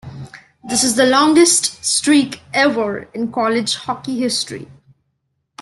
This 0.63 0.83
is 0.83 0.95
the 0.95 1.05
longest 1.05 1.85
streak 1.85 2.41
ever 2.55 3.03
in 3.13 3.31
college 3.31 3.75
hockey 3.75 4.17
history. 4.19 4.67